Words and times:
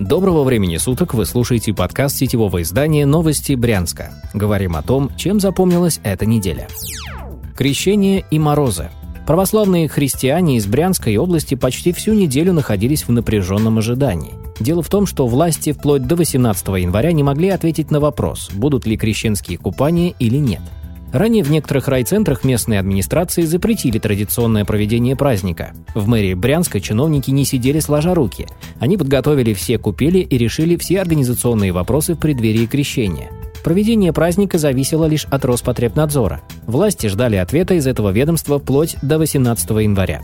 Доброго 0.00 0.44
времени 0.44 0.78
суток, 0.78 1.12
вы 1.12 1.26
слушаете 1.26 1.74
подкаст 1.74 2.16
сетевого 2.16 2.62
издания 2.62 3.04
«Новости 3.04 3.52
Брянска». 3.52 4.10
Говорим 4.32 4.74
о 4.74 4.82
том, 4.82 5.14
чем 5.14 5.40
запомнилась 5.40 6.00
эта 6.02 6.24
неделя. 6.24 6.68
Крещение 7.54 8.24
и 8.30 8.38
морозы. 8.38 8.88
Православные 9.26 9.88
христиане 9.88 10.56
из 10.56 10.66
Брянской 10.66 11.18
области 11.18 11.54
почти 11.54 11.92
всю 11.92 12.14
неделю 12.14 12.54
находились 12.54 13.06
в 13.06 13.12
напряженном 13.12 13.76
ожидании. 13.76 14.32
Дело 14.58 14.82
в 14.82 14.88
том, 14.88 15.04
что 15.04 15.26
власти 15.26 15.72
вплоть 15.72 16.06
до 16.06 16.16
18 16.16 16.66
января 16.68 17.12
не 17.12 17.22
могли 17.22 17.50
ответить 17.50 17.90
на 17.90 18.00
вопрос, 18.00 18.48
будут 18.54 18.86
ли 18.86 18.96
крещенские 18.96 19.58
купания 19.58 20.14
или 20.18 20.38
нет– 20.38 20.62
Ранее 21.12 21.42
в 21.42 21.50
некоторых 21.50 21.88
райцентрах 21.88 22.44
местной 22.44 22.78
администрации 22.78 23.42
запретили 23.42 23.98
традиционное 23.98 24.64
проведение 24.64 25.16
праздника. 25.16 25.72
В 25.94 26.06
мэрии 26.06 26.34
Брянска 26.34 26.80
чиновники 26.80 27.30
не 27.30 27.44
сидели 27.44 27.80
сложа 27.80 28.14
руки. 28.14 28.46
Они 28.78 28.96
подготовили 28.96 29.52
все 29.52 29.78
купели 29.78 30.18
и 30.18 30.38
решили 30.38 30.76
все 30.76 31.00
организационные 31.00 31.72
вопросы 31.72 32.14
в 32.14 32.18
преддверии 32.18 32.66
крещения. 32.66 33.30
Проведение 33.64 34.12
праздника 34.12 34.56
зависело 34.56 35.04
лишь 35.04 35.26
от 35.26 35.44
Роспотребнадзора. 35.44 36.40
Власти 36.66 37.08
ждали 37.08 37.36
ответа 37.36 37.74
из 37.74 37.86
этого 37.86 38.10
ведомства 38.10 38.58
вплоть 38.58 38.96
до 39.02 39.18
18 39.18 39.70
января. 39.70 40.22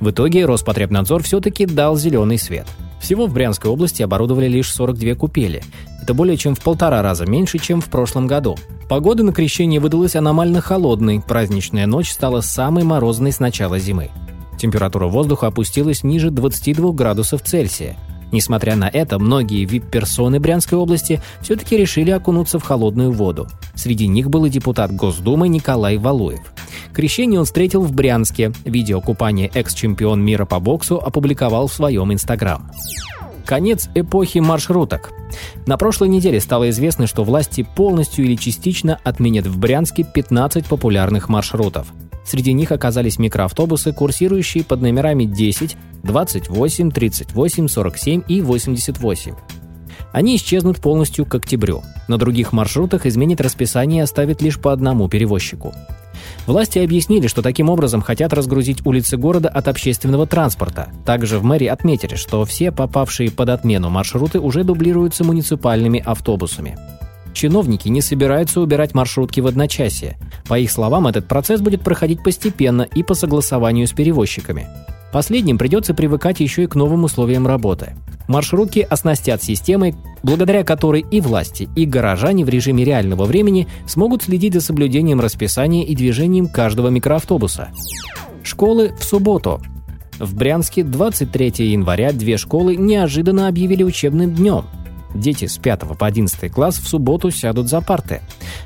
В 0.00 0.10
итоге 0.10 0.46
Роспотребнадзор 0.46 1.22
все-таки 1.22 1.66
дал 1.66 1.96
зеленый 1.96 2.38
свет. 2.38 2.66
Всего 3.00 3.26
в 3.26 3.32
Брянской 3.32 3.70
области 3.70 4.02
оборудовали 4.02 4.48
лишь 4.48 4.72
42 4.72 5.14
купели. 5.14 5.62
Это 6.02 6.14
более 6.14 6.36
чем 6.36 6.54
в 6.54 6.60
полтора 6.60 7.02
раза 7.02 7.26
меньше, 7.26 7.58
чем 7.58 7.80
в 7.80 7.86
прошлом 7.86 8.26
году. 8.26 8.56
Погода 8.88 9.22
на 9.22 9.32
крещение 9.32 9.80
выдалась 9.80 10.16
аномально 10.16 10.60
холодной, 10.60 11.20
праздничная 11.20 11.86
ночь 11.86 12.10
стала 12.10 12.40
самой 12.40 12.84
морозной 12.84 13.32
с 13.32 13.40
начала 13.40 13.78
зимы. 13.78 14.10
Температура 14.58 15.06
воздуха 15.06 15.48
опустилась 15.48 16.02
ниже 16.02 16.30
22 16.30 16.92
градусов 16.92 17.42
Цельсия. 17.42 17.96
Несмотря 18.32 18.76
на 18.76 18.88
это, 18.88 19.18
многие 19.18 19.64
вип-персоны 19.64 20.38
Брянской 20.38 20.76
области 20.76 21.22
все-таки 21.40 21.76
решили 21.76 22.10
окунуться 22.10 22.58
в 22.58 22.62
холодную 22.62 23.12
воду. 23.12 23.46
Среди 23.74 24.06
них 24.06 24.28
был 24.28 24.44
и 24.44 24.50
депутат 24.50 24.94
Госдумы 24.94 25.48
Николай 25.48 25.96
Валуев. 25.96 26.40
Крещение 26.92 27.38
он 27.38 27.46
встретил 27.46 27.82
в 27.82 27.92
Брянске. 27.92 28.52
Видео 28.64 29.00
купания 29.00 29.50
экс-чемпион 29.54 30.22
мира 30.24 30.44
по 30.44 30.60
боксу 30.60 30.96
опубликовал 30.96 31.68
в 31.68 31.72
своем 31.72 32.12
инстаграм. 32.12 32.70
Конец 33.44 33.88
эпохи 33.94 34.38
маршруток. 34.40 35.12
На 35.66 35.78
прошлой 35.78 36.08
неделе 36.08 36.38
стало 36.40 36.68
известно, 36.70 37.06
что 37.06 37.24
власти 37.24 37.66
полностью 37.76 38.24
или 38.24 38.36
частично 38.36 39.00
отменят 39.04 39.46
в 39.46 39.58
Брянске 39.58 40.04
15 40.04 40.66
популярных 40.66 41.28
маршрутов. 41.28 41.86
Среди 42.26 42.52
них 42.52 42.72
оказались 42.72 43.18
микроавтобусы, 43.18 43.94
курсирующие 43.94 44.62
под 44.64 44.82
номерами 44.82 45.24
10, 45.24 45.78
28, 46.02 46.90
38, 46.90 47.68
47 47.68 48.22
и 48.28 48.42
88. 48.42 49.34
Они 50.12 50.36
исчезнут 50.36 50.78
полностью 50.78 51.24
к 51.24 51.34
октябрю. 51.34 51.82
На 52.06 52.18
других 52.18 52.52
маршрутах 52.52 53.06
изменит 53.06 53.40
расписание 53.40 54.00
и 54.00 54.04
оставит 54.04 54.42
лишь 54.42 54.60
по 54.60 54.72
одному 54.72 55.08
перевозчику. 55.08 55.72
Власти 56.48 56.78
объяснили, 56.78 57.26
что 57.26 57.42
таким 57.42 57.68
образом 57.68 58.00
хотят 58.00 58.32
разгрузить 58.32 58.86
улицы 58.86 59.18
города 59.18 59.50
от 59.50 59.68
общественного 59.68 60.26
транспорта. 60.26 60.88
Также 61.04 61.38
в 61.38 61.44
мэрии 61.44 61.66
отметили, 61.66 62.14
что 62.14 62.42
все 62.46 62.72
попавшие 62.72 63.30
под 63.30 63.50
отмену 63.50 63.90
маршруты 63.90 64.40
уже 64.40 64.64
дублируются 64.64 65.24
муниципальными 65.24 66.02
автобусами. 66.02 66.78
Чиновники 67.34 67.88
не 67.88 68.00
собираются 68.00 68.62
убирать 68.62 68.94
маршрутки 68.94 69.40
в 69.40 69.46
одночасье. 69.46 70.16
По 70.48 70.58
их 70.58 70.70
словам, 70.70 71.06
этот 71.06 71.28
процесс 71.28 71.60
будет 71.60 71.82
проходить 71.82 72.22
постепенно 72.22 72.80
и 72.80 73.02
по 73.02 73.12
согласованию 73.12 73.86
с 73.86 73.92
перевозчиками. 73.92 74.68
Последним 75.12 75.56
придется 75.56 75.94
привыкать 75.94 76.40
еще 76.40 76.64
и 76.64 76.66
к 76.66 76.74
новым 76.74 77.04
условиям 77.04 77.46
работы. 77.46 77.94
Маршрутки 78.28 78.80
оснастят 78.80 79.42
системой, 79.42 79.94
благодаря 80.22 80.62
которой 80.62 81.04
и 81.10 81.20
власти, 81.20 81.68
и 81.74 81.86
горожане 81.86 82.44
в 82.44 82.50
режиме 82.50 82.84
реального 82.84 83.24
времени 83.24 83.66
смогут 83.86 84.24
следить 84.24 84.52
за 84.52 84.60
соблюдением 84.60 85.20
расписания 85.20 85.84
и 85.84 85.96
движением 85.96 86.46
каждого 86.46 86.88
микроавтобуса. 86.88 87.70
Школы 88.42 88.92
в 88.98 89.04
субботу. 89.04 89.62
В 90.18 90.34
Брянске 90.34 90.82
23 90.82 91.70
января 91.70 92.12
две 92.12 92.36
школы 92.36 92.76
неожиданно 92.76 93.48
объявили 93.48 93.82
учебным 93.82 94.34
днем. 94.34 94.64
Дети 95.14 95.46
с 95.46 95.56
5 95.56 95.96
по 95.98 96.06
11 96.06 96.52
класс 96.52 96.78
в 96.78 96.86
субботу 96.86 97.30
сядут 97.30 97.68
за 97.68 97.80
парты. 97.80 98.20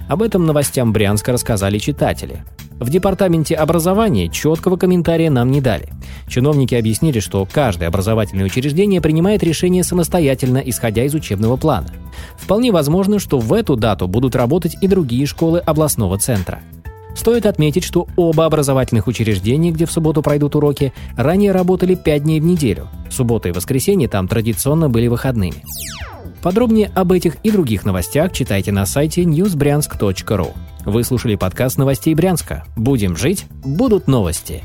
Об 0.09 0.23
этом 0.23 0.45
новостям 0.45 0.93
Брянска 0.93 1.31
рассказали 1.33 1.79
читатели. 1.79 2.43
В 2.83 2.91
департаменте 2.91 3.55
образования 3.55 4.29
четкого 4.29 4.77
комментария 4.77 5.31
нам 5.31 5.53
не 5.53 5.61
дали. 5.61 5.89
Чиновники 6.27 6.75
объяснили, 6.75 7.21
что 7.21 7.47
каждое 7.51 7.87
образовательное 7.87 8.45
учреждение 8.45 9.01
принимает 9.01 9.45
решение 9.45 9.85
самостоятельно, 9.85 10.59
исходя 10.59 11.05
из 11.05 11.15
учебного 11.15 11.57
плана. 11.57 11.87
Вполне 12.37 12.73
возможно, 12.73 13.21
что 13.21 13.39
в 13.39 13.53
эту 13.53 13.77
дату 13.77 14.09
будут 14.09 14.35
работать 14.35 14.77
и 14.81 14.89
другие 14.89 15.27
школы 15.27 15.61
областного 15.61 16.19
центра. 16.19 16.61
Стоит 17.15 17.47
отметить, 17.47 17.85
что 17.85 18.09
оба 18.17 18.47
образовательных 18.47 19.07
учреждения, 19.07 19.71
где 19.71 19.87
в 19.87 19.93
субботу 19.93 20.21
пройдут 20.21 20.57
уроки, 20.57 20.93
ранее 21.17 21.53
работали 21.53 21.95
5 21.95 22.25
дней 22.25 22.41
в 22.41 22.45
неделю. 22.45 22.89
Суббота 23.11 23.49
и 23.49 23.53
воскресенье 23.53 24.09
там 24.09 24.27
традиционно 24.27 24.89
были 24.89 25.07
выходными. 25.07 25.63
Подробнее 26.43 26.91
об 26.97 27.13
этих 27.13 27.37
и 27.45 27.53
других 27.53 27.85
новостях 27.85 28.33
читайте 28.33 28.73
на 28.73 28.87
сайте 28.87 29.23
newsbryansk.ru. 29.23 30.49
Вы 30.85 31.05
слушали 31.05 31.37
подкаст 31.37 31.79
новостей 31.79 32.13
Брянска. 32.15 32.65
Будем 32.77 33.17
жить, 33.17 33.47
будут 33.65 34.09
новости. 34.09 34.65